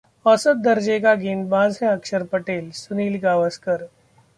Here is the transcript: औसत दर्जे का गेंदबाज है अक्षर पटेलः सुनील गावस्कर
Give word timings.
औसत 0.25 0.61
दर्जे 0.63 0.99
का 0.99 1.13
गेंदबाज 1.15 1.79
है 1.83 1.89
अक्षर 1.89 2.23
पटेलः 2.33 2.71
सुनील 2.75 3.19
गावस्कर 3.21 3.87